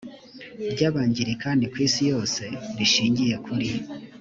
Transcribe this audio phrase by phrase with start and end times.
[0.71, 2.43] ry abangilikani ku isi yose
[2.77, 3.67] rishingiye kuri